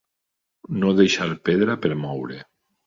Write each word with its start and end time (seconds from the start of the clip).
No 0.83 0.95
deixar 1.01 1.29
pedra 1.51 1.81
per 1.87 1.95
moure. 2.05 2.45